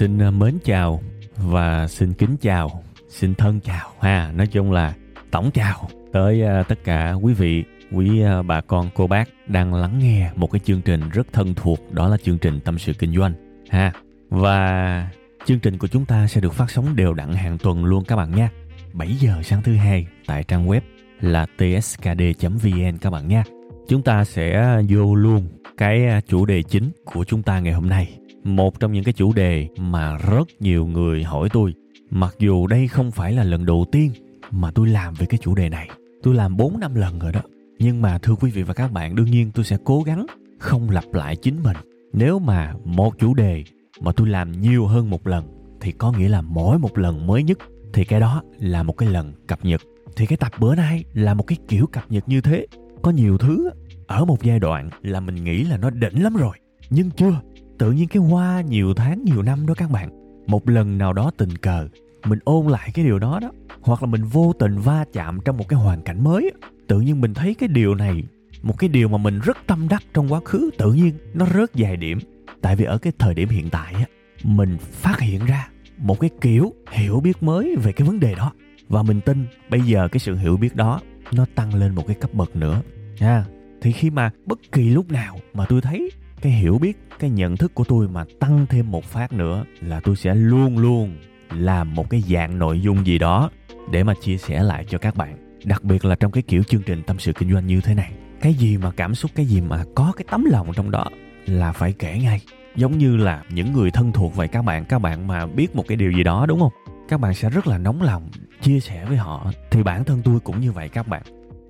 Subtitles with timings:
[0.00, 1.02] Xin à, mến chào
[1.36, 4.32] và xin kính chào, xin thân chào, ha.
[4.34, 4.94] Nói chung là
[5.30, 9.74] tổng chào tới à, tất cả quý vị, quý à, bà con, cô bác đang
[9.74, 12.92] lắng nghe một cái chương trình rất thân thuộc, đó là chương trình tâm sự
[12.92, 13.32] kinh doanh,
[13.70, 13.92] ha.
[14.28, 15.08] Và
[15.44, 18.16] chương trình của chúng ta sẽ được phát sóng đều đặn hàng tuần luôn các
[18.16, 18.50] bạn nha
[18.92, 20.80] 7 giờ sáng thứ hai tại trang web
[21.20, 23.44] là tskd.vn các bạn nha
[23.88, 28.19] chúng ta sẽ vô luôn cái chủ đề chính của chúng ta ngày hôm nay
[28.44, 31.74] một trong những cái chủ đề mà rất nhiều người hỏi tôi.
[32.10, 34.12] Mặc dù đây không phải là lần đầu tiên
[34.50, 35.88] mà tôi làm về cái chủ đề này.
[36.22, 37.40] Tôi làm 4 năm lần rồi đó.
[37.78, 40.26] Nhưng mà thưa quý vị và các bạn, đương nhiên tôi sẽ cố gắng
[40.58, 41.76] không lặp lại chính mình.
[42.12, 43.64] Nếu mà một chủ đề
[44.00, 45.44] mà tôi làm nhiều hơn một lần,
[45.80, 47.58] thì có nghĩa là mỗi một lần mới nhất.
[47.92, 49.80] Thì cái đó là một cái lần cập nhật.
[50.16, 52.66] Thì cái tập bữa nay là một cái kiểu cập nhật như thế.
[53.02, 53.70] Có nhiều thứ
[54.06, 56.56] ở một giai đoạn là mình nghĩ là nó đỉnh lắm rồi,
[56.90, 57.40] nhưng chưa
[57.80, 60.10] tự nhiên cái qua nhiều tháng, nhiều năm đó các bạn.
[60.46, 61.88] Một lần nào đó tình cờ,
[62.24, 63.52] mình ôn lại cái điều đó đó.
[63.80, 66.50] Hoặc là mình vô tình va chạm trong một cái hoàn cảnh mới
[66.88, 68.24] tự nhiên mình thấy cái điều này,
[68.62, 71.74] một cái điều mà mình rất tâm đắc trong quá khứ, tự nhiên nó rớt
[71.74, 72.18] dài điểm.
[72.62, 74.04] Tại vì ở cái thời điểm hiện tại á,
[74.44, 78.52] mình phát hiện ra một cái kiểu hiểu biết mới về cái vấn đề đó.
[78.88, 81.00] Và mình tin bây giờ cái sự hiểu biết đó
[81.32, 82.82] nó tăng lên một cái cấp bậc nữa.
[83.20, 83.44] Nha
[83.82, 86.10] thì khi mà bất kỳ lúc nào mà tôi thấy
[86.42, 90.00] cái hiểu biết, cái nhận thức của tôi mà tăng thêm một phát nữa là
[90.00, 91.16] tôi sẽ luôn luôn
[91.50, 93.50] làm một cái dạng nội dung gì đó
[93.90, 95.60] để mà chia sẻ lại cho các bạn.
[95.64, 98.12] Đặc biệt là trong cái kiểu chương trình tâm sự kinh doanh như thế này.
[98.40, 101.06] Cái gì mà cảm xúc, cái gì mà có cái tấm lòng trong đó
[101.46, 102.40] là phải kể ngay.
[102.76, 105.84] Giống như là những người thân thuộc vậy các bạn các bạn mà biết một
[105.88, 106.72] cái điều gì đó, đúng không?
[107.08, 108.28] Các bạn sẽ rất là nóng lòng
[108.60, 109.52] chia sẻ với họ.
[109.70, 111.22] Thì bản thân tôi cũng như vậy các bạn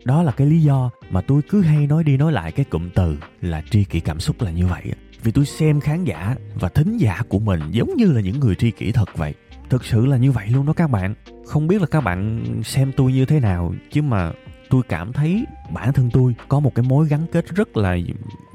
[0.04, 2.90] đó là cái lý do mà tôi cứ hay nói đi nói lại cái cụm
[2.94, 4.82] từ là tri kỷ cảm xúc là như vậy.
[5.22, 8.54] Vì tôi xem khán giả và thính giả của mình giống như là những người
[8.54, 9.34] tri kỷ thật vậy.
[9.70, 11.14] Thực sự là như vậy luôn đó các bạn.
[11.46, 14.32] Không biết là các bạn xem tôi như thế nào, chứ mà
[14.70, 17.96] tôi cảm thấy bản thân tôi có một cái mối gắn kết rất là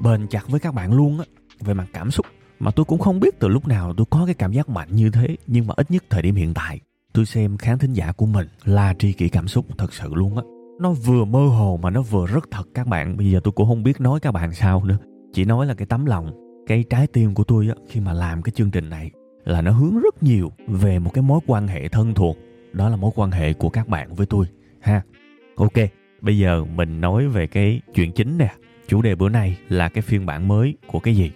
[0.00, 1.24] bền chặt với các bạn luôn á,
[1.60, 2.26] về mặt cảm xúc.
[2.60, 5.10] Mà tôi cũng không biết từ lúc nào tôi có cái cảm giác mạnh như
[5.10, 6.80] thế, nhưng mà ít nhất thời điểm hiện tại,
[7.12, 10.36] tôi xem khán thính giả của mình là tri kỷ cảm xúc thật sự luôn
[10.36, 10.42] á
[10.78, 13.16] nó vừa mơ hồ mà nó vừa rất thật các bạn.
[13.16, 14.98] Bây giờ tôi cũng không biết nói các bạn sao nữa.
[15.32, 16.32] Chỉ nói là cái tấm lòng,
[16.66, 19.10] cái trái tim của tôi á, khi mà làm cái chương trình này
[19.44, 22.36] là nó hướng rất nhiều về một cái mối quan hệ thân thuộc.
[22.72, 24.46] Đó là mối quan hệ của các bạn với tôi,
[24.80, 25.02] ha.
[25.56, 25.72] Ok,
[26.20, 28.54] bây giờ mình nói về cái chuyện chính nè.
[28.88, 31.32] Chủ đề bữa nay là cái phiên bản mới của cái gì?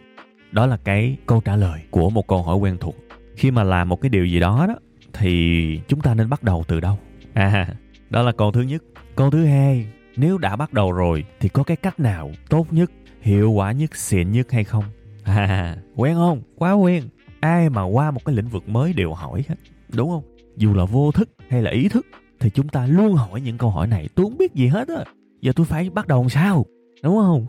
[0.52, 2.96] Đó là cái câu trả lời của một câu hỏi quen thuộc.
[3.36, 4.74] Khi mà làm một cái điều gì đó đó,
[5.12, 6.98] thì chúng ta nên bắt đầu từ đâu?
[7.32, 7.74] À
[8.10, 8.82] đó là câu thứ nhất
[9.16, 12.90] câu thứ hai nếu đã bắt đầu rồi thì có cái cách nào tốt nhất
[13.20, 14.84] hiệu quả nhất xịn nhất hay không?
[15.24, 16.42] À quen không?
[16.56, 17.02] Quá quen.
[17.40, 19.54] Ai mà qua một cái lĩnh vực mới đều hỏi hết
[19.96, 20.22] đúng không?
[20.56, 22.06] Dù là vô thức hay là ý thức
[22.40, 24.08] thì chúng ta luôn hỏi những câu hỏi này.
[24.14, 25.04] Tôi không biết gì hết á.
[25.40, 26.66] Giờ tôi phải bắt đầu làm sao?
[27.02, 27.46] Đúng không?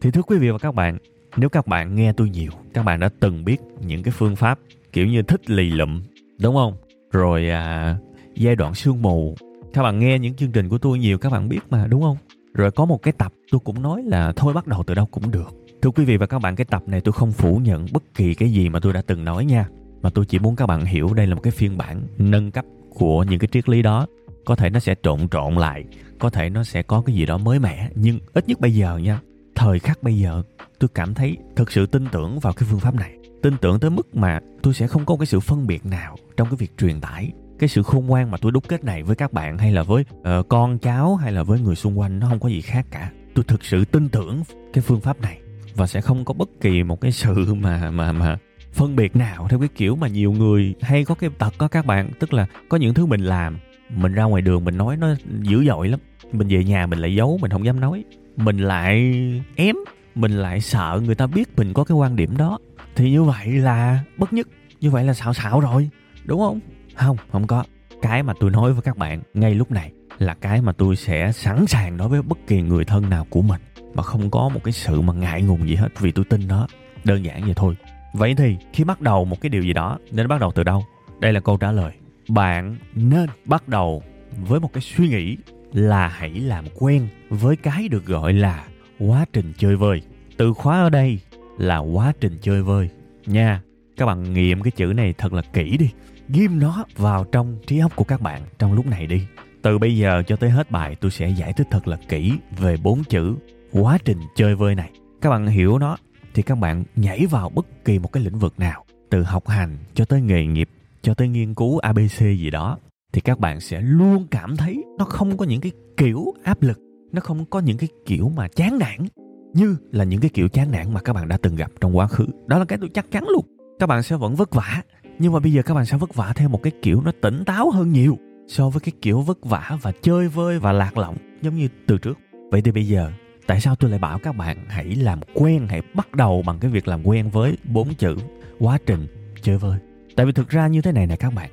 [0.00, 0.98] Thì thưa quý vị và các bạn
[1.36, 3.56] nếu các bạn nghe tôi nhiều các bạn đã từng biết
[3.86, 4.58] những cái phương pháp
[4.92, 6.02] kiểu như thích lì lụm
[6.40, 6.76] đúng không?
[7.12, 7.96] Rồi à,
[8.34, 9.34] giai đoạn sương mù
[9.78, 12.16] các bạn nghe những chương trình của tôi nhiều, các bạn biết mà, đúng không?
[12.54, 15.30] Rồi có một cái tập tôi cũng nói là thôi bắt đầu từ đâu cũng
[15.30, 15.54] được.
[15.82, 18.34] Thưa quý vị và các bạn, cái tập này tôi không phủ nhận bất kỳ
[18.34, 19.68] cái gì mà tôi đã từng nói nha.
[20.02, 22.64] Mà tôi chỉ muốn các bạn hiểu đây là một cái phiên bản nâng cấp
[22.90, 24.06] của những cái triết lý đó.
[24.44, 25.84] Có thể nó sẽ trộn trộn lại,
[26.18, 28.98] có thể nó sẽ có cái gì đó mới mẻ, nhưng ít nhất bây giờ
[28.98, 29.20] nha,
[29.54, 30.42] thời khắc bây giờ,
[30.78, 33.16] tôi cảm thấy thực sự tin tưởng vào cái phương pháp này.
[33.42, 36.48] Tin tưởng tới mức mà tôi sẽ không có cái sự phân biệt nào trong
[36.50, 39.32] cái việc truyền tải cái sự khôn ngoan mà tôi đúc kết này với các
[39.32, 42.40] bạn hay là với uh, con cháu hay là với người xung quanh nó không
[42.40, 43.10] có gì khác cả.
[43.34, 45.38] Tôi thực sự tin tưởng cái phương pháp này
[45.74, 48.38] và sẽ không có bất kỳ một cái sự mà mà mà
[48.72, 51.86] phân biệt nào theo cái kiểu mà nhiều người hay có cái tật có các
[51.86, 52.10] bạn.
[52.18, 53.58] Tức là có những thứ mình làm
[53.94, 56.00] mình ra ngoài đường mình nói nó dữ dội lắm.
[56.32, 58.04] Mình về nhà mình lại giấu mình không dám nói.
[58.36, 59.14] Mình lại
[59.56, 59.76] ém
[60.14, 62.58] mình lại sợ người ta biết mình có cái quan điểm đó.
[62.96, 64.48] Thì như vậy là bất nhất
[64.80, 65.90] như vậy là xạo xạo rồi
[66.24, 66.60] đúng không?
[66.98, 67.64] Không không có.
[68.02, 71.32] Cái mà tôi nói với các bạn ngay lúc này là cái mà tôi sẽ
[71.32, 73.60] sẵn sàng nói với bất kỳ người thân nào của mình
[73.94, 76.66] mà không có một cái sự mà ngại ngùng gì hết vì tôi tin nó.
[77.04, 77.76] Đơn giản vậy thôi.
[78.14, 80.84] Vậy thì khi bắt đầu một cái điều gì đó, nên bắt đầu từ đâu?
[81.20, 81.92] Đây là câu trả lời.
[82.28, 84.02] Bạn nên bắt đầu
[84.48, 85.36] với một cái suy nghĩ
[85.72, 88.64] là hãy làm quen với cái được gọi là
[88.98, 90.02] quá trình chơi vơi.
[90.36, 91.18] Từ khóa ở đây
[91.58, 92.88] là quá trình chơi vơi.
[93.26, 93.62] Nha,
[93.96, 95.90] các bạn nghiệm cái chữ này thật là kỹ đi
[96.28, 99.22] ghim nó vào trong trí óc của các bạn trong lúc này đi.
[99.62, 102.76] Từ bây giờ cho tới hết bài, tôi sẽ giải thích thật là kỹ về
[102.82, 103.34] bốn chữ
[103.72, 104.90] quá trình chơi vơi này.
[105.20, 105.96] Các bạn hiểu nó,
[106.34, 109.76] thì các bạn nhảy vào bất kỳ một cái lĩnh vực nào, từ học hành
[109.94, 110.68] cho tới nghề nghiệp,
[111.02, 112.78] cho tới nghiên cứu abc gì đó,
[113.12, 116.78] thì các bạn sẽ luôn cảm thấy nó không có những cái kiểu áp lực,
[117.12, 119.06] nó không có những cái kiểu mà chán nản,
[119.54, 122.06] như là những cái kiểu chán nản mà các bạn đã từng gặp trong quá
[122.06, 122.26] khứ.
[122.46, 123.46] Đó là cái tôi chắc chắn luôn.
[123.78, 124.82] Các bạn sẽ vẫn vất vả
[125.18, 127.44] nhưng mà bây giờ các bạn sẽ vất vả theo một cái kiểu nó tỉnh
[127.44, 128.18] táo hơn nhiều
[128.48, 131.98] so với cái kiểu vất vả và chơi vơi và lạc lõng giống như từ
[131.98, 132.18] trước.
[132.50, 133.12] Vậy thì bây giờ,
[133.46, 136.70] tại sao tôi lại bảo các bạn hãy làm quen, hãy bắt đầu bằng cái
[136.70, 138.16] việc làm quen với bốn chữ
[138.58, 139.06] quá trình
[139.42, 139.78] chơi vơi?
[140.16, 141.50] Tại vì thực ra như thế này nè các bạn,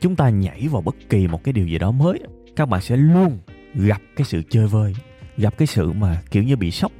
[0.00, 2.20] chúng ta nhảy vào bất kỳ một cái điều gì đó mới,
[2.56, 3.38] các bạn sẽ luôn
[3.74, 4.94] gặp cái sự chơi vơi,
[5.36, 6.92] gặp cái sự mà kiểu như bị sốc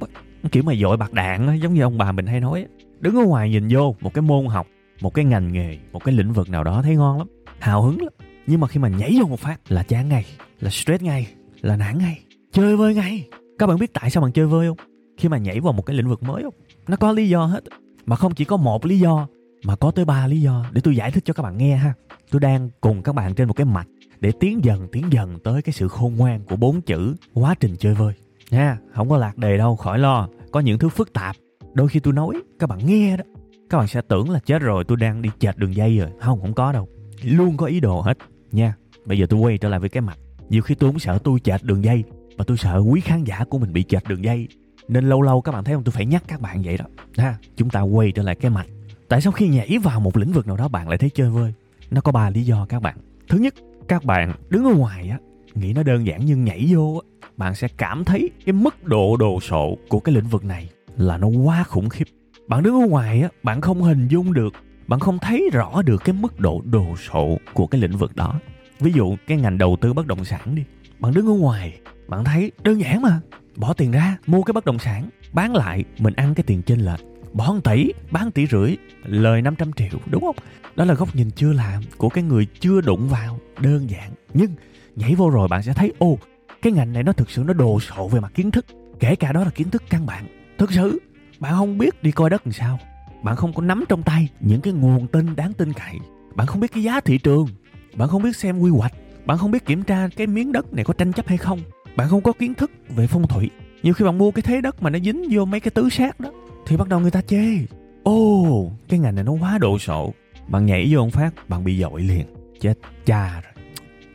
[0.51, 2.65] kiểu mà dội bạc đạn giống như ông bà mình hay nói
[2.99, 4.67] đứng ở ngoài nhìn vô một cái môn học
[5.01, 7.27] một cái ngành nghề, một cái lĩnh vực nào đó thấy ngon lắm,
[7.59, 8.13] hào hứng lắm.
[8.47, 10.25] Nhưng mà khi mà nhảy vô một phát là chán ngay,
[10.59, 11.27] là stress ngay,
[11.61, 12.19] là nản ngay,
[12.51, 13.27] chơi vơi ngay.
[13.59, 14.77] Các bạn biết tại sao bạn chơi vơi không?
[15.17, 16.53] Khi mà nhảy vào một cái lĩnh vực mới không?
[16.87, 17.63] Nó có lý do hết.
[18.05, 19.27] Mà không chỉ có một lý do,
[19.63, 21.93] mà có tới ba lý do để tôi giải thích cho các bạn nghe ha.
[22.31, 23.87] Tôi đang cùng các bạn trên một cái mạch
[24.19, 27.75] để tiến dần tiến dần tới cái sự khôn ngoan của bốn chữ quá trình
[27.79, 28.13] chơi vơi.
[28.51, 30.29] Nha, không có lạc đề đâu, khỏi lo.
[30.51, 31.35] Có những thứ phức tạp.
[31.73, 33.23] Đôi khi tôi nói, các bạn nghe đó
[33.69, 36.09] các bạn sẽ tưởng là chết rồi, tôi đang đi chệch đường dây rồi.
[36.19, 36.87] Không không có đâu.
[37.23, 38.17] Luôn có ý đồ hết,
[38.51, 38.75] nha.
[39.05, 40.17] Bây giờ tôi quay trở lại với cái mặt.
[40.49, 42.03] Nhiều khi tôi cũng sợ tôi chệch đường dây
[42.37, 44.47] và tôi sợ quý khán giả của mình bị chệch đường dây.
[44.87, 45.83] Nên lâu lâu các bạn thấy không?
[45.83, 46.85] Tôi phải nhắc các bạn vậy đó.
[47.17, 48.67] Ha, chúng ta quay trở lại cái mạch
[49.09, 51.53] tại sao khi nhảy vào một lĩnh vực nào đó bạn lại thấy chơi vơi?
[51.91, 52.97] Nó có ba lý do các bạn.
[53.29, 53.53] Thứ nhất,
[53.87, 55.17] các bạn đứng ở ngoài á,
[55.55, 59.17] nghĩ nó đơn giản nhưng nhảy vô á, bạn sẽ cảm thấy cái mức độ
[59.17, 62.07] đồ sộ của cái lĩnh vực này là nó quá khủng khiếp
[62.47, 64.53] bạn đứng ở ngoài á, bạn không hình dung được,
[64.87, 68.39] bạn không thấy rõ được cái mức độ đồ sộ của cái lĩnh vực đó.
[68.79, 70.63] Ví dụ cái ngành đầu tư bất động sản đi,
[70.99, 73.19] bạn đứng ở ngoài, bạn thấy đơn giản mà,
[73.55, 76.79] bỏ tiền ra, mua cái bất động sản, bán lại, mình ăn cái tiền trên
[76.79, 76.99] lệch,
[77.33, 80.35] bỏ 1 tỷ, bán tỷ rưỡi, lời 500 triệu, đúng không?
[80.75, 84.11] Đó là góc nhìn chưa làm của cái người chưa đụng vào, đơn giản.
[84.33, 84.51] Nhưng
[84.95, 86.17] nhảy vô rồi bạn sẽ thấy, ô,
[86.61, 88.65] cái ngành này nó thực sự nó đồ sộ về mặt kiến thức,
[88.99, 90.25] kể cả đó là kiến thức căn bản.
[90.57, 90.99] Thực sự
[91.39, 92.79] bạn không biết đi coi đất làm sao.
[93.23, 95.95] Bạn không có nắm trong tay những cái nguồn tin đáng tin cậy.
[96.35, 97.47] Bạn không biết cái giá thị trường.
[97.95, 98.93] Bạn không biết xem quy hoạch.
[99.25, 101.59] Bạn không biết kiểm tra cái miếng đất này có tranh chấp hay không.
[101.95, 103.49] Bạn không có kiến thức về phong thủy.
[103.83, 106.19] Nhiều khi bạn mua cái thế đất mà nó dính vô mấy cái tứ sát
[106.19, 106.29] đó
[106.65, 107.57] thì bắt đầu người ta chê.
[108.03, 110.13] Ô oh, cái ngành này nó quá đồ sộ.
[110.47, 112.25] Bạn nhảy vô một phát bạn bị dội liền.
[112.59, 112.73] Chết
[113.05, 113.63] cha rồi.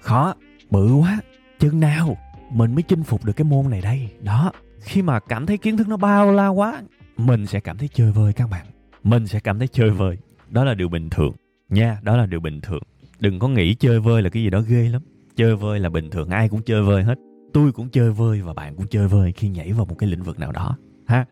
[0.01, 0.35] Khó
[0.71, 1.19] bự quá.
[1.59, 2.17] Chừng nào
[2.51, 4.09] mình mới chinh phục được cái môn này đây?
[4.21, 6.83] Đó khi mà cảm thấy kiến thức nó bao la quá
[7.27, 8.67] mình sẽ cảm thấy chơi vơi các bạn.
[9.03, 10.17] Mình sẽ cảm thấy chơi vơi.
[10.51, 11.33] Đó là điều bình thường.
[11.69, 12.83] Nha đó là điều bình thường.
[13.21, 15.03] Đừng có nghĩ chơi vơi là cái gì đó ghê lắm.
[15.37, 16.29] Chơi vơi là bình thường.
[16.29, 17.19] Ai cũng chơi vơi hết.
[17.53, 20.23] Tôi cũng chơi vơi và bạn cũng chơi vơi khi nhảy vào một cái lĩnh
[20.23, 20.77] vực nào đó.
[21.07, 21.25] Ha?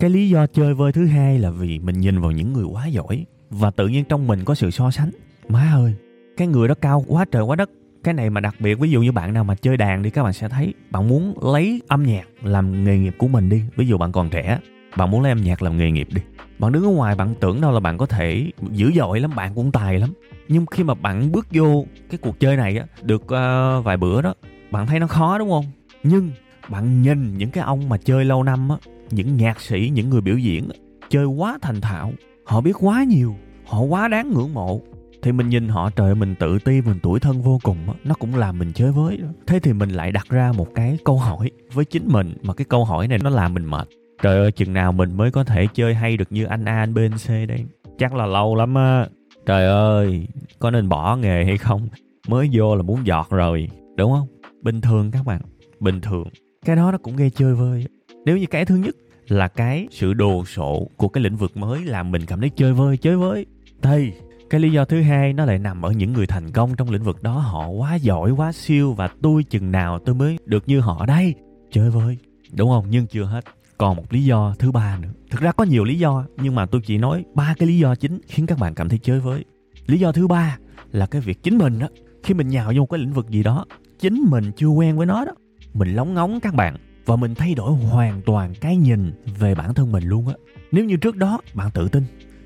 [0.00, 2.86] Cái lý do chơi vơi thứ hai là vì mình nhìn vào những người quá
[2.86, 5.10] giỏi và tự nhiên trong mình có sự so sánh.
[5.48, 5.94] Má ơi
[6.36, 7.70] cái người đó cao quá trời quá đất.
[8.04, 10.22] Cái này mà đặc biệt ví dụ như bạn nào mà chơi đàn đi các
[10.22, 13.62] bạn sẽ thấy bạn muốn lấy âm nhạc làm nghề nghiệp của mình đi.
[13.76, 14.58] Ví dụ bạn còn trẻ
[14.98, 16.22] bạn muốn lấy âm nhạc làm nghề nghiệp đi.
[16.58, 19.54] Bạn đứng ở ngoài bạn tưởng đâu là bạn có thể dữ dội lắm bạn
[19.54, 20.12] cũng tài lắm.
[20.48, 24.22] Nhưng khi mà bạn bước vô cái cuộc chơi này á được uh, vài bữa
[24.22, 24.34] đó
[24.70, 25.64] bạn thấy nó khó đúng không?
[26.02, 26.30] Nhưng
[26.68, 28.76] bạn nhìn những cái ông mà chơi lâu năm á
[29.10, 30.68] những nhạc sĩ những người biểu diễn
[31.08, 32.12] chơi quá thành thạo
[32.44, 33.36] họ biết quá nhiều
[33.66, 34.80] họ quá đáng ngưỡng mộ.
[35.22, 38.14] Thì mình nhìn họ trời mình tự ti mình tuổi thân vô cùng á nó
[38.14, 39.18] cũng làm mình chơi với.
[39.46, 42.64] Thế thì mình lại đặt ra một cái câu hỏi với chính mình mà cái
[42.64, 43.88] câu hỏi này nó làm mình mệt
[44.22, 46.94] trời ơi, chừng nào mình mới có thể chơi hay được như anh a, anh
[46.94, 47.64] b, anh c đây?
[47.98, 49.06] Chắc là lâu lắm á.
[49.46, 50.26] Trời ơi,
[50.58, 51.88] có nên bỏ nghề hay không?
[52.28, 54.26] Mới vô là muốn giọt rồi, đúng không?
[54.62, 55.40] Bình thường các bạn,
[55.80, 56.28] bình thường.
[56.64, 57.86] Cái đó nó cũng gây chơi vơi.
[58.24, 58.94] Nếu như cái thứ nhất
[59.28, 62.72] là cái sự đồ sộ của cái lĩnh vực mới làm mình cảm thấy chơi
[62.72, 63.46] vơi, chơi với
[63.82, 64.12] thì
[64.50, 67.02] cái lý do thứ hai nó lại nằm ở những người thành công trong lĩnh
[67.02, 70.80] vực đó, họ quá giỏi, quá siêu và tôi chừng nào tôi mới được như
[70.80, 71.06] họ.
[71.06, 71.34] Đây,
[71.70, 72.18] chơi vơi,
[72.56, 72.84] đúng không?
[72.90, 73.44] Nhưng chưa hết
[73.78, 75.08] còn một lý do thứ ba nữa.
[75.30, 77.94] Thực ra có nhiều lý do, nhưng mà tôi chỉ nói ba cái lý do
[77.94, 79.44] chính khiến các bạn cảm thấy chơi với.
[79.86, 80.58] Lý do thứ ba
[80.92, 81.88] là cái việc chính mình đó
[82.22, 83.64] khi mình nhào vô một cái lĩnh vực gì đó,
[83.98, 85.32] chính mình chưa quen với nó đó,
[85.74, 89.74] mình lóng ngóng các bạn và mình thay đổi hoàn toàn cái nhìn về bản
[89.74, 90.34] thân mình luôn á.
[90.72, 92.02] Nếu như trước đó bạn tự tin,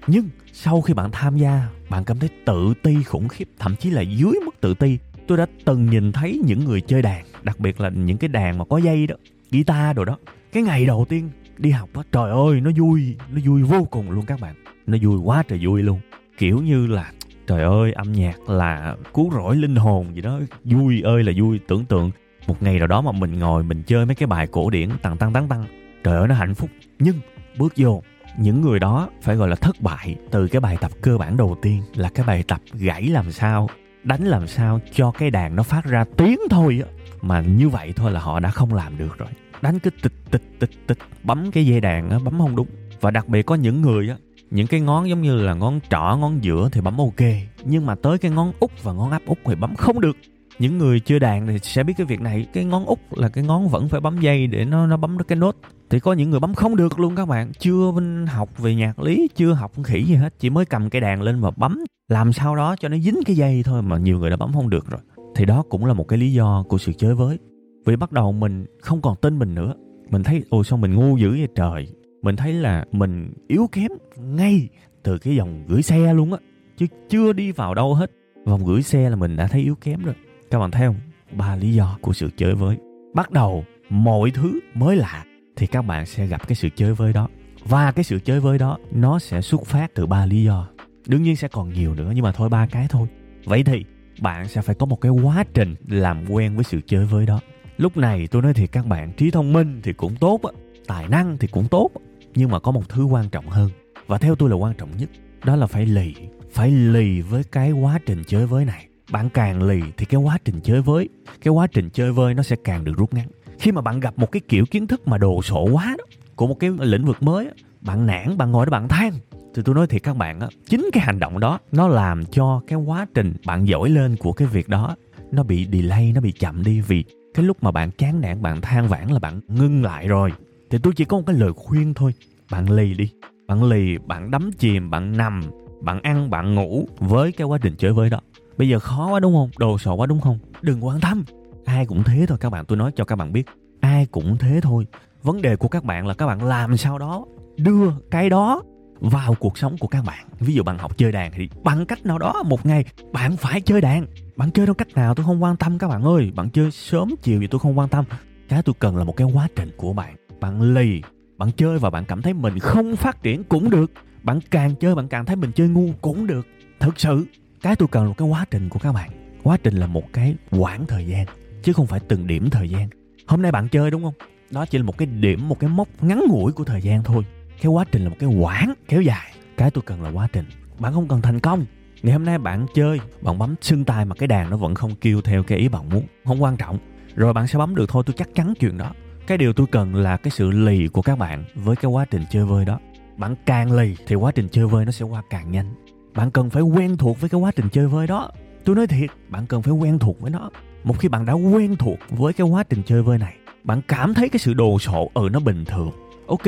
[0.07, 3.91] nhưng sau khi bạn tham gia, bạn cảm thấy tự ti, khủng khiếp, thậm chí
[3.91, 7.61] là dưới mức tự ti, tôi đã từng nhìn thấy những người chơi đàn, đặc
[7.61, 9.15] biệt là những cái đàn mà có dây đó,
[9.51, 10.19] guitar đồ đó
[10.53, 14.11] cái ngày đầu tiên đi học á, trời ơi, nó vui nó vui vô cùng
[14.11, 14.55] luôn các bạn.
[14.87, 16.01] Nó vui quá trời vui luôn.
[16.39, 17.11] Kiểu như là,
[17.47, 20.41] trời ơi, âm nhạc là cứu rỗi linh hồn gì đó.
[20.65, 22.11] Vui ơi là vui, tưởng tượng
[22.47, 25.17] một ngày nào đó mà mình ngồi mình chơi mấy cái bài cổ điển tăng
[25.17, 25.65] tăng tăng tăng.
[26.05, 26.71] Trời ơi, nó hạnh phúc.
[26.99, 27.17] Nhưng
[27.59, 28.03] bước vô,
[28.39, 31.57] những người đó phải gọi là thất bại từ cái bài tập cơ bản đầu
[31.63, 33.69] tiên là cái bài tập gãy làm sao,
[34.05, 36.91] đánh làm sao cho cái đàn nó phát ra tiếng thôi á.
[37.23, 39.29] Mà như vậy thôi là họ đã không làm được rồi
[39.63, 42.67] đánh cứ tịch tịch tịch tịch, bấm cái dây đàn á, bấm không đúng.
[43.01, 44.17] Và đặc biệt có những người á,
[44.51, 47.21] những cái ngón giống như là ngón trỏ, ngón giữa thì bấm ok.
[47.65, 50.17] Nhưng mà tới cái ngón út và ngón áp út thì bấm không được.
[50.59, 52.47] Những người chơi đàn thì sẽ biết cái việc này.
[52.53, 55.25] Cái ngón út là cái ngón vẫn phải bấm dây để nó nó bấm được
[55.29, 55.57] cái nốt.
[55.91, 57.53] Thì có những người bấm không được luôn các bạn.
[57.59, 57.93] Chưa
[58.27, 60.35] học về nhạc lý, chưa học khỉ gì hết.
[60.39, 61.85] Chỉ mới cầm cái đàn lên và bấm.
[62.09, 64.71] Làm sao đó cho nó dính cái dây thôi mà nhiều người đã bấm không
[64.71, 65.01] được rồi.
[65.37, 67.39] Thì đó cũng là một cái lý do của sự chơi với
[67.85, 69.75] vì bắt đầu mình không còn tin mình nữa.
[70.11, 71.89] Mình thấy ồ sao mình ngu dữ vậy trời.
[72.23, 74.69] Mình thấy là mình yếu kém ngay
[75.03, 76.39] từ cái dòng gửi xe luôn á,
[76.77, 78.11] chứ chưa đi vào đâu hết.
[78.45, 80.15] Vòng gửi xe là mình đã thấy yếu kém rồi.
[80.51, 80.97] Các bạn thấy không?
[81.37, 82.77] Ba lý do của sự chơi với
[83.15, 85.25] bắt đầu mọi thứ mới lạ
[85.57, 87.29] thì các bạn sẽ gặp cái sự chơi với đó.
[87.65, 90.69] Và cái sự chơi với đó, nó sẽ xuất phát từ ba lý do.
[91.07, 93.09] Đương nhiên sẽ còn nhiều nữa, nhưng mà thôi ba cái thôi.
[93.45, 93.85] Vậy thì
[94.21, 97.41] bạn sẽ phải có một cái quá trình làm quen với sự chơi với đó
[97.83, 100.41] lúc này tôi nói thiệt các bạn, trí thông minh thì cũng tốt
[100.87, 101.91] tài năng thì cũng tốt,
[102.35, 103.71] nhưng mà có một thứ quan trọng hơn.
[104.07, 105.11] Và theo tôi là quan trọng nhất,
[105.45, 106.15] đó là phải lì
[106.53, 108.87] phải lì với cái quá trình chơi với này.
[109.11, 111.09] Bạn càng lì thì cái quá trình chơi với
[111.43, 113.29] cái quá trình chơi với nó sẽ càng được rút ngắn.
[113.59, 116.05] Khi mà bạn gặp một cái kiểu kiến thức mà đồ sộ quá đó,
[116.37, 117.49] của một cái lĩnh vực mới
[117.81, 119.13] bạn nản, bạn ngồi đó bạn than.
[119.55, 122.63] Thì tôi nói thiệt các bạn á, chính cái hành động đó, nó làm cho
[122.67, 124.97] cái quá trình bạn giỏi lên của cái việc đó,
[125.33, 128.61] nó bị delay, nó bị chậm đi vì cái lúc mà bạn chán nản, bạn
[128.61, 130.33] than vãn là bạn ngưng lại rồi.
[130.71, 132.15] Thì tôi chỉ có một cái lời khuyên thôi.
[132.51, 133.11] Bạn lì đi.
[133.49, 135.43] Bạn lì, bạn đắm chìm, bạn nằm,
[135.81, 138.21] bạn ăn, bạn ngủ với cái quá trình chơi với đó.
[138.59, 139.51] Bây giờ khó quá đúng không?
[139.59, 140.39] Đồ sộ quá đúng không?
[140.63, 141.25] Đừng quan tâm.
[141.65, 143.47] Ai cũng thế thôi, các bạn, tôi nói cho các bạn biết.
[143.81, 144.87] Ai cũng thế thôi.
[145.23, 147.25] Vấn đề của các bạn là các bạn làm sao đó
[147.57, 148.63] đưa cái đó
[149.01, 150.27] vào cuộc sống của các bạn.
[150.41, 153.61] Ví dụ bạn học chơi đàn thì bằng cách nào đó một ngày bạn phải
[153.61, 155.15] chơi đàn bạn chơi theo cách nào?
[155.15, 156.33] Tôi không quan tâm các bạn ơi.
[156.35, 158.05] Bạn chơi sớm chiều gì tôi không quan tâm.
[158.49, 160.17] Cái tôi cần là một cái quá trình của bạn.
[160.41, 161.03] Bạn lì,
[161.39, 163.93] bạn chơi và bạn cảm thấy mình không phát triển cũng được.
[164.23, 166.47] Bạn càng chơi bạn càng thấy mình chơi ngu cũng được.
[166.81, 167.27] Thực sự,
[167.63, 169.11] cái tôi cần là một cái quá trình của các bạn.
[169.43, 171.27] Quá trình là một cái quãng thời gian,
[171.63, 172.89] chứ không phải từng điểm thời gian.
[173.27, 174.15] Hôm nay bạn chơi đúng không?
[174.51, 177.25] Đó chỉ là một cái điểm, một cái mốc ngắn ngủi của thời gian thôi.
[177.63, 179.33] Cái quá trình là một cái quãng kéo dài.
[179.57, 180.45] Cái tôi cần là quá trình.
[180.79, 181.65] Bạn không cần thành công
[182.03, 184.95] ngày hôm nay bạn chơi, bạn bấm sưng tay mà cái đàn nó vẫn không
[185.01, 186.79] kêu theo cái ý bạn muốn, không quan trọng.
[187.15, 188.91] Rồi bạn sẽ bấm được thôi, tôi chắc chắn chuyện đó.
[189.27, 192.23] Cái điều tôi cần là cái sự lì của các bạn với cái quá trình
[192.31, 192.79] chơi vơi đó.
[193.17, 195.75] Bạn càng lì thì quá trình chơi vơi nó sẽ qua càng nhanh.
[196.15, 198.31] Bạn cần phải quen thuộc với cái quá trình chơi vơi đó.
[198.65, 200.51] Tôi nói thiệt, bạn cần phải quen thuộc với nó.
[200.85, 204.15] Một khi bạn đã quen thuộc với cái quá trình chơi vơi này, bạn cảm
[204.15, 205.91] thấy cái sự đồ sộ ừ nó bình thường.
[206.27, 206.47] Ok,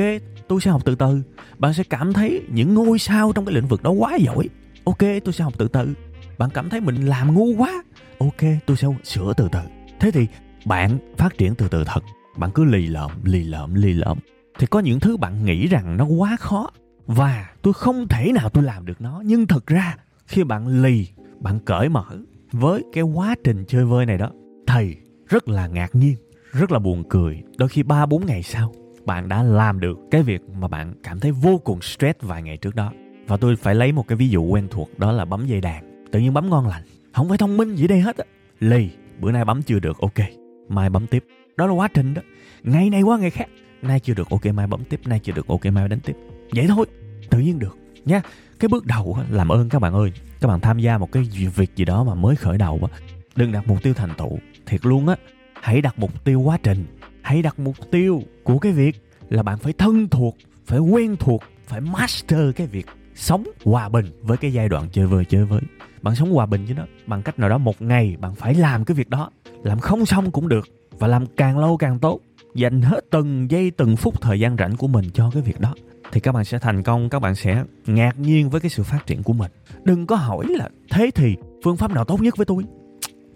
[0.49, 1.23] tôi sẽ học từ từ.
[1.58, 4.49] Bạn sẽ cảm thấy những ngôi sao trong cái lĩnh vực đó quá giỏi
[4.85, 5.95] ok, tôi sẽ học từ từ
[6.38, 7.83] bạn cảm thấy mình làm ngu quá.
[8.19, 9.61] Ok, tôi sẽ sửa từ từ
[10.00, 10.26] thế thì
[10.67, 12.00] bạn phát triển từ từ thật.
[12.37, 14.19] Bạn cứ lì lợm lì lợm lì lợm.
[14.59, 16.71] Thì có những thứ bạn nghĩ rằng nó quá khó
[17.07, 19.23] và tôi không thể nào tôi làm được nó.
[19.25, 21.09] Nhưng thực ra, khi bạn lì,
[21.41, 22.05] bạn cởi mở
[22.53, 24.31] với cái quá trình chơi vơi này đó,
[24.67, 24.97] thầy
[25.29, 26.17] rất là ngạc nhiên,
[26.53, 27.43] rất là buồn cười.
[27.59, 28.73] Đôi khi ba bốn ngày sau,
[29.05, 32.57] bạn đã làm được cái việc mà bạn cảm thấy vô cùng stress vài ngày
[32.57, 32.93] trước đó
[33.26, 36.07] và tôi phải lấy một cái ví dụ quen thuộc, đó là bấm dây đàn.
[36.12, 36.83] Tự nhiên bấm ngon lành.
[37.12, 38.25] Không phải thông minh gì đây hết á.
[38.61, 38.88] Lì,
[39.21, 40.26] bữa nay bấm chưa được, ok.
[40.69, 41.25] Mai bấm tiếp.
[41.57, 42.23] Đó là quá trình đó.
[42.62, 43.49] Ngày này qua ngày khác.
[43.83, 45.00] Nay chưa được, ok, mai bấm tiếp.
[45.07, 46.16] Nay chưa được, ok, mai đánh tiếp.
[46.54, 46.87] Vậy thôi.
[47.31, 47.78] Tự nhiên được.
[48.04, 48.23] Nha,
[48.61, 50.12] cái bước đầu làm ơn các bạn ơi.
[50.40, 51.23] Các bạn tham gia một cái
[51.57, 52.99] việc gì đó mà mới khởi đầu á.
[53.37, 54.38] Đừng đặt mục tiêu thành tựu.
[54.66, 55.16] Thiệt luôn á.
[55.62, 56.85] Hãy đặt mục tiêu quá trình.
[57.23, 58.97] Hãy đặt mục tiêu của cái việc
[59.28, 64.06] là bạn phải thân thuộc, phải quen thuộc, phải master cái việc sống hòa bình
[64.23, 65.61] với cái giai đoạn chơi vơi, chơi với
[66.02, 68.85] bạn sống hòa bình với nó bằng cách nào đó một ngày bạn phải làm
[68.85, 69.30] cái việc đó.
[69.62, 72.21] Làm không xong cũng được và làm càng lâu càng tốt.
[72.54, 75.75] Dành hết từng giây, từng phút thời gian rảnh của mình cho cái việc đó
[76.12, 79.06] thì các bạn sẽ thành công, các bạn sẽ ngạc nhiên với cái sự phát
[79.06, 79.50] triển của mình.
[79.85, 82.64] Đừng có hỏi là thế thì phương pháp nào tốt nhất với tôi?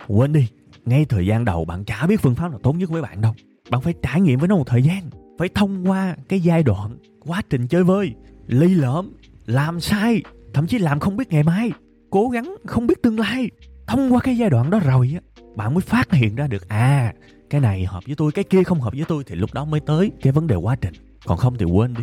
[0.09, 0.49] Quên đi,
[0.85, 3.35] ngay thời gian đầu bạn chả biết phương pháp nào tốt nhất với bạn đâu.
[3.71, 6.99] Bạn phải trải nghiệm với nó một thời gian, phải thông qua cái giai đoạn
[7.21, 8.15] quá trình chơi vơi,
[8.47, 9.13] ly lợm
[9.49, 10.23] làm sai,
[10.55, 11.73] thậm chí làm không biết ngày mai,
[12.11, 13.51] cố gắng không biết tương lai.
[13.87, 17.15] Thông qua cái giai đoạn đó rồi á, bạn mới phát hiện ra được à
[17.51, 19.81] cái này hợp với tôi, cái kia không hợp với tôi, thì lúc đó mới
[19.81, 20.95] tới cái vấn đề quá trình.
[21.27, 22.03] Còn không thì quên đi.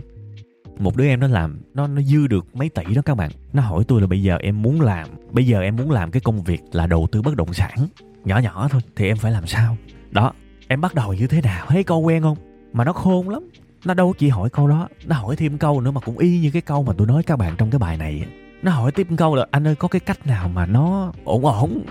[0.80, 3.32] Một đứa em nó làm, nó nó dư được mấy tỷ đó các bạn.
[3.54, 6.22] Nó hỏi tôi là bây giờ em muốn làm, bây giờ em muốn làm cái
[6.22, 7.78] công việc là đầu tư bất động sản,
[8.26, 9.78] nhỏ nhỏ thôi, thì em phải làm sao?
[10.12, 10.34] Đó,
[10.68, 11.66] em bắt đầu như thế nào?
[11.70, 12.38] Thấy câu quen không?
[12.74, 13.50] Mà nó khôn lắm
[13.86, 16.52] nó đâu chỉ hỏi câu đó, nó hỏi thêm câu nữa mà cũng y như
[16.52, 18.26] cái câu mà tôi nói các bạn trong cái bài này
[18.62, 21.86] nó hỏi tiếp câu là, anh ơi, có cái cách nào mà nó ổn ổn?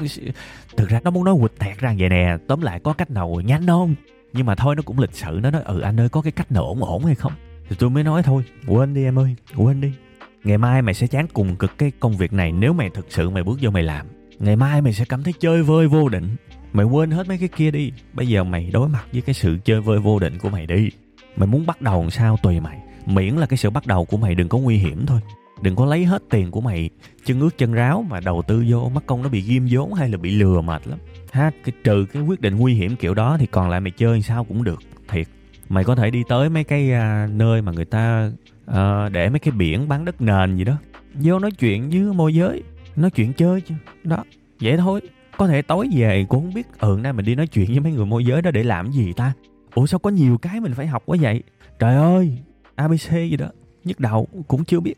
[0.76, 3.40] Thực ra nó muốn nói quỵt tẹt ra vậy nè, tóm lại có cách nào
[3.44, 3.94] nhanh không?
[4.32, 6.52] Nhưng mà thôi, nó cũng lịch sự, nó nói ừ anh ơi, có cái cách
[6.52, 7.32] nào ổn ổn hay không?
[7.68, 9.92] Thì tôi mới nói thôi, quên đi em ơi, quên đi.
[10.44, 13.30] Ngày mai mày sẽ chán cùng cực cái công việc này nếu mày thực sự
[13.30, 14.06] mày bước vô mày làm.
[14.38, 16.36] Ngày mai mày sẽ cảm thấy chơi vơi vô định.
[16.72, 19.58] Mày quên hết mấy cái kia đi, bây giờ mày đối mặt với cái sự
[19.64, 20.90] chơi vơi vô định của mày đi
[21.36, 22.78] mày muốn bắt đầu làm sao tùy mày.
[23.06, 25.20] Miễn là cái sự bắt đầu của mày đừng có nguy hiểm thôi.
[25.62, 26.90] Đừng có lấy hết tiền của mày
[27.24, 30.08] chân ướt chân ráo mà đầu tư vô mất công nó bị ghim vốn hay
[30.08, 30.98] là bị lừa mệt lắm.
[31.32, 34.22] Ha cái trừ cái quyết định nguy hiểm kiểu đó thì còn lại mày chơi
[34.22, 34.80] sao cũng được.
[35.08, 35.26] Thiệt.
[35.68, 38.30] Mày có thể đi tới mấy cái à, nơi mà người ta
[38.66, 40.76] à, để mấy cái biển bán đất nền gì đó.
[41.14, 42.62] Vô nói chuyện với môi giới.
[42.96, 43.74] Nói chuyện chơi chứ.
[44.04, 44.24] Đó
[44.60, 45.00] vậy thôi.
[45.36, 46.66] Có thể tối về cũng không biết.
[46.78, 49.12] Ừ nay mình đi nói chuyện với mấy người môi giới đó để làm gì
[49.12, 49.32] ta?
[49.74, 51.42] Ủa, sao có nhiều cái mình phải học quá vậy?
[51.78, 52.38] Trời ơi
[52.74, 53.46] abc gì đó,
[53.84, 54.94] nhức đầu, cũng chưa biết.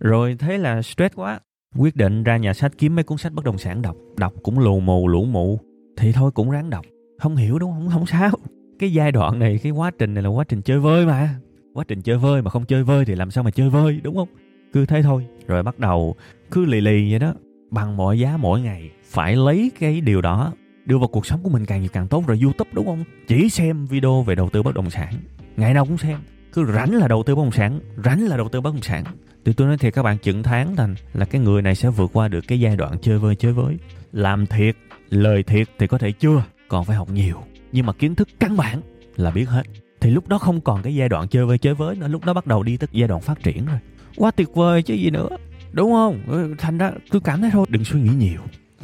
[0.00, 1.40] Rồi thế là stress quá.
[1.76, 3.96] Quyết định ra nhà sách kiếm mấy cuốn sách bất động sản đọc.
[4.16, 5.60] Đọc cũng lù mù, lũ mụ
[5.96, 6.84] thì thôi, cũng ráng đọc.
[7.18, 7.88] Không hiểu đúng không?
[7.92, 8.30] Không sao.
[8.78, 11.34] Cái giai đoạn này, cái quá trình này là quá trình chơi vơi mà.
[11.74, 14.16] Quá trình chơi vơi mà không chơi vơi thì làm sao mà chơi vơi, đúng
[14.16, 14.28] không?
[14.72, 15.26] Cứ thế thôi.
[15.46, 16.14] Rồi bắt đầu,
[16.50, 17.34] cứ lì lì vậy đó.
[17.70, 20.52] Bằng mọi giá mỗi ngày, phải lấy cái điều đó
[20.84, 22.24] đưa vào cuộc sống của mình càng nhiều càng tốt.
[22.26, 23.04] Rồi youtube, đúng không?
[23.28, 25.14] Chỉ xem video về đầu tư bất động sản.
[25.56, 26.18] Ngày nào cũng xem.
[26.52, 29.04] Cứ rảnh là đầu tư bất động sản, rảnh là đầu tư bất động sản.
[29.44, 32.10] Thì tôi nói thiệt, các bạn chừng tháng thành là cái người này sẽ vượt
[32.12, 33.76] qua được cái giai đoạn chơi vơi, chơi với.
[34.12, 34.76] Làm thiệt,
[35.10, 37.36] lời thiệt thì có thể chưa, còn phải học nhiều.
[37.72, 38.80] Nhưng mà kiến thức căn bản
[39.16, 39.62] là biết hết.
[40.00, 42.08] Thì lúc đó không còn cái giai đoạn chơi vơi, chơi với nữa.
[42.08, 43.78] Lúc đó bắt đầu đi tới giai đoạn phát triển rồi.
[44.16, 45.28] Quá tuyệt vời chứ gì nữa.
[45.72, 46.22] Đúng không?
[46.26, 48.40] Ừ, thành ra tôi cảm thấy thôi, đừng suy nghĩ nhiều.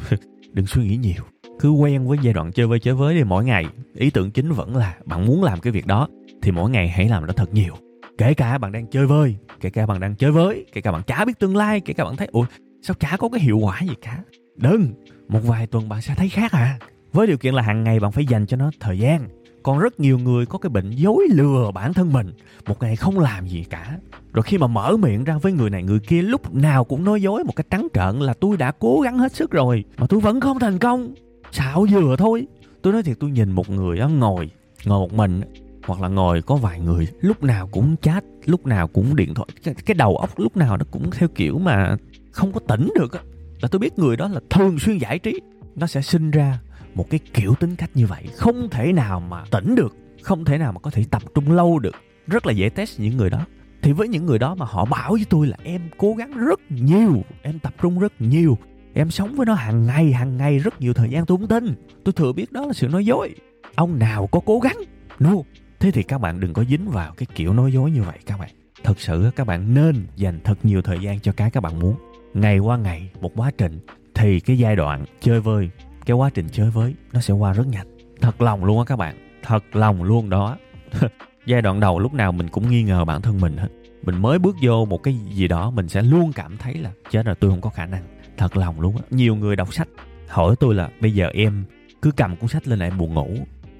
[0.53, 1.23] Đừng suy nghĩ nhiều
[1.59, 3.65] cứ quen với giai đoạn chơi vơi chơi với thì mỗi ngày.
[3.95, 6.07] Ý tưởng chính vẫn là bạn muốn làm cái việc đó,
[6.41, 7.73] thì mỗi ngày hãy làm nó thật nhiều.
[8.17, 11.03] Kể cả bạn đang chơi vơi, kể cả bạn đang chơi với, kể cả bạn
[11.03, 12.45] chả biết tương lai, kể cả bạn thấy, ủa,
[12.81, 14.23] sao chả có cái hiệu quả gì cả?
[14.55, 14.93] Đừng,
[15.27, 16.79] một vài tuần bạn sẽ thấy khác à.
[17.13, 19.27] Với điều kiện là hàng ngày bạn phải dành cho nó thời gian.
[19.63, 22.33] Còn rất nhiều người có cái bệnh dối lừa bản thân mình,
[22.67, 23.97] một ngày không làm gì cả.
[24.33, 27.21] Rồi khi mà mở miệng ra với người này, người kia lúc nào cũng nói
[27.21, 30.19] dối một cách trắng trợn là tôi đã cố gắng hết sức rồi, mà tôi
[30.19, 31.13] vẫn không thành công
[31.51, 32.47] xạo dừa thôi.
[32.81, 34.49] Tôi nói thiệt tôi nhìn một người á ngồi
[34.85, 35.41] ngồi một mình
[35.85, 39.47] hoặc là ngồi có vài người lúc nào cũng chat lúc nào cũng điện thoại
[39.63, 41.97] cái, cái đầu óc lúc nào nó cũng theo kiểu mà
[42.31, 43.19] không có tỉnh được á.
[43.61, 45.39] Là tôi biết người đó là thường xuyên giải trí.
[45.75, 46.59] Nó sẽ sinh ra
[46.95, 50.57] một cái kiểu tính cách như vậy không thể nào mà tỉnh được không thể
[50.57, 51.95] nào mà có thể tập trung lâu được.
[52.27, 53.45] Rất là dễ test những người đó.
[53.81, 56.59] Thì với những người đó mà họ bảo với tôi là em cố gắng rất
[56.69, 58.57] nhiều em tập trung rất nhiều
[58.93, 61.75] em sống với nó hàng ngày hàng ngày rất nhiều thời gian tôi không tin.
[62.03, 63.35] Tôi thừa biết đó là sự nói dối.
[63.75, 64.77] Ông nào có cố gắng?
[65.19, 65.33] No
[65.79, 68.39] thế thì các bạn đừng có dính vào cái kiểu nói dối như vậy các
[68.39, 68.49] bạn.
[68.83, 71.95] Thật sự các bạn nên dành thật nhiều thời gian cho cái các bạn muốn.
[72.33, 73.79] Ngày qua ngày, một quá trình,
[74.15, 75.69] thì cái giai đoạn chơi vơi,
[76.05, 77.87] cái quá trình chơi với nó sẽ qua rất nhanh.
[78.21, 80.57] Thật lòng luôn á các bạn, thật lòng luôn đó.
[81.45, 83.67] Giai đoạn đầu lúc nào mình cũng nghi ngờ bản thân mình hết.
[84.03, 87.25] Mình mới bước vô một cái gì đó, mình sẽ luôn cảm thấy là, chết
[87.25, 88.03] rồi, tôi không có khả năng
[88.39, 89.03] thật lòng luôn á.
[89.11, 89.87] Nhiều người đọc sách
[90.27, 91.63] hỏi tôi là, bây giờ em
[92.01, 93.27] cứ cầm cuốn sách lên là em buồn ngủ.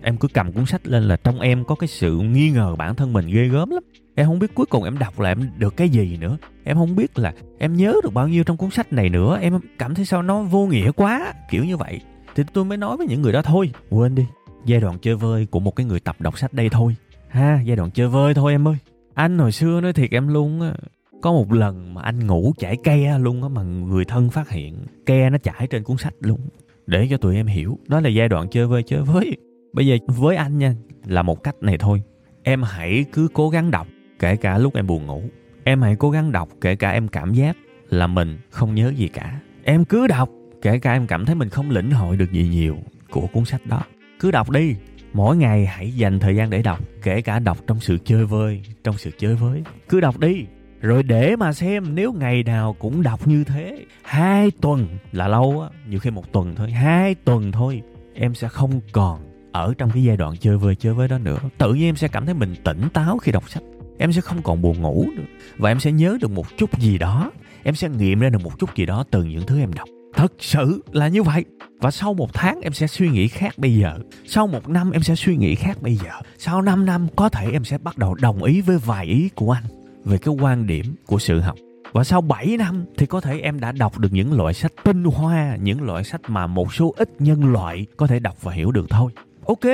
[0.01, 2.95] Em cứ cầm cuốn sách lên là trong em có cái sự nghi ngờ bản
[2.95, 3.83] thân mình ghê gớm lắm.
[4.15, 6.37] Em không biết cuối cùng em đọc là em được cái gì nữa.
[6.63, 9.37] Em không biết là em nhớ được bao nhiêu trong cuốn sách này nữa.
[9.41, 11.33] Em cảm thấy sao nó vô nghĩa quá.
[11.51, 11.99] Kiểu như vậy.
[12.35, 14.25] Thì tôi mới nói với những người đó, thôi, quên đi.
[14.65, 16.95] Giai đoạn chơi vơi của một cái người tập đọc sách đây thôi.
[17.29, 18.75] Ha, giai đoạn chơi vơi thôi em ơi.
[19.13, 20.73] Anh hồi xưa nói thiệt em luôn á
[21.21, 24.86] có một lần mà anh ngủ chảy ke luôn á mà người thân phát hiện,
[25.05, 26.39] ke nó chảy trên cuốn sách luôn.
[26.86, 29.38] Để cho tụi em hiểu, đó là giai đoạn chơi vơi, chơi với
[29.73, 32.01] bây giờ với anh nha, là một cách này thôi.
[32.43, 33.88] Em hãy cứ cố gắng đọc,
[34.19, 35.23] kể cả lúc em buồn ngủ.
[35.63, 37.58] Em hãy cố gắng đọc, kể cả em cảm giác
[37.89, 39.39] là mình không nhớ gì cả.
[39.63, 40.29] Em cứ đọc,
[40.62, 42.77] kể cả em cảm thấy mình không lĩnh hội được gì nhiều
[43.12, 43.82] của cuốn sách đó.
[44.19, 44.75] Cứ đọc đi.
[45.13, 48.62] Mỗi ngày hãy dành thời gian để đọc, kể cả đọc trong sự chơi vơi,
[48.84, 50.45] trong sự chơi với cứ đọc đi
[50.81, 53.85] rồi để mà xem nếu ngày nào cũng đọc như thế.
[54.03, 56.71] Hai tuần là lâu á, nhiều khi một tuần thôi.
[56.71, 57.81] Hai tuần thôi,
[58.13, 59.19] em sẽ không còn
[59.51, 61.39] ở trong cái giai đoạn chơi vơi, chơi với đó nữa.
[61.57, 63.63] Tự nhiên em sẽ cảm thấy mình tỉnh táo khi đọc sách.
[63.97, 65.23] Em sẽ không còn buồn ngủ nữa.
[65.57, 67.31] Và em sẽ nhớ được một chút gì đó.
[67.63, 69.87] Em sẽ nghiệm ra được một chút gì đó từ những thứ em đọc.
[70.15, 71.45] Thật sự là như vậy.
[71.81, 73.97] Và sau một tháng em sẽ suy nghĩ khác bây giờ.
[74.25, 76.11] Sau một năm em sẽ suy nghĩ khác bây giờ.
[76.37, 79.51] Sau 5 năm có thể em sẽ bắt đầu đồng ý với vài ý của
[79.51, 79.78] anh
[80.09, 81.55] về cái quan điểm của sự học
[81.91, 85.03] và sau 7 năm thì có thể em đã đọc được những loại sách tinh
[85.03, 88.71] hoa, những loại sách mà một số ít nhân loại có thể đọc và hiểu
[88.71, 89.11] được thôi.
[89.45, 89.65] Ok,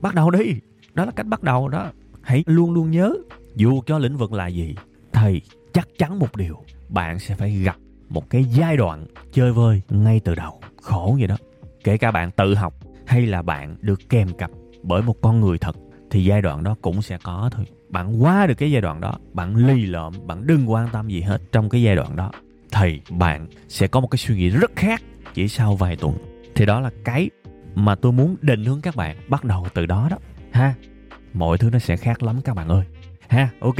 [0.00, 0.54] bắt đầu đi.
[0.94, 1.90] Đó là cách bắt đầu đó.
[2.22, 3.14] Hãy luôn luôn nhớ,
[3.54, 4.74] dù cho lĩnh vực là gì,
[5.12, 5.40] thầy
[5.72, 6.56] chắc chắn một điều,
[6.88, 7.76] bạn sẽ phải gặp
[8.08, 10.60] một cái giai đoạn chơi vơi ngay từ đầu.
[10.82, 11.36] Khổ vậy đó.
[11.84, 12.74] Kể cả bạn tự học
[13.06, 14.50] hay là bạn được kèm cặp
[14.82, 15.76] bởi một con người thật
[16.10, 17.64] thì giai đoạn đó cũng sẽ có thôi
[17.94, 21.20] bạn qua được cái giai đoạn đó, bạn lì lợm, bạn đừng quan tâm gì
[21.20, 22.30] hết trong cái giai đoạn đó,
[22.72, 25.02] thì bạn sẽ có một cái suy nghĩ rất khác
[25.34, 26.14] chỉ sau vài tuần.
[26.54, 27.30] Thì đó là cái
[27.74, 30.16] mà tôi muốn định hướng các bạn bắt đầu từ đó đó,
[30.52, 30.74] ha.
[31.34, 32.84] Mọi thứ nó sẽ khác lắm các bạn ơi,
[33.28, 33.48] ha.
[33.60, 33.76] Ok,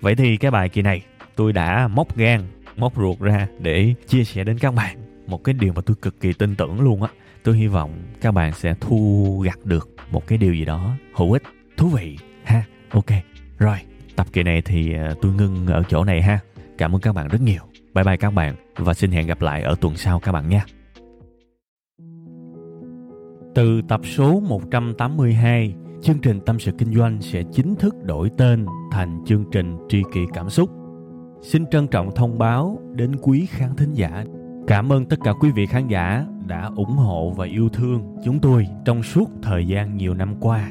[0.00, 1.02] vậy thì cái bài kỳ này
[1.36, 2.40] tôi đã móc gan,
[2.76, 4.96] móc ruột ra để chia sẻ đến các bạn
[5.26, 7.08] một cái điều mà tôi cực kỳ tin tưởng luôn á.
[7.42, 11.32] Tôi hy vọng các bạn sẽ thu gặt được một cái điều gì đó hữu
[11.32, 11.42] ích,
[11.76, 12.62] thú vị, ha.
[12.90, 13.76] Ok rồi,
[14.16, 16.38] tập kỳ này thì ờ, tôi ngưng ở chỗ này ha.
[16.78, 17.62] Cảm ơn các bạn rất nhiều.
[17.94, 20.64] Bye bye các bạn và xin hẹn gặp lại ở tuần sau các bạn nha.
[23.54, 28.66] Từ tập số 182 chương trình tâm sự kinh doanh sẽ chính thức đổi tên
[28.92, 30.70] thành chương trình tri kỷ cảm xúc.
[31.42, 34.24] Xin trân trọng thông báo đến quý khán thính giả.
[34.66, 38.40] Cảm ơn tất cả quý vị khán giả đã ủng hộ và yêu thương chúng
[38.40, 40.70] tôi trong suốt thời gian nhiều năm qua.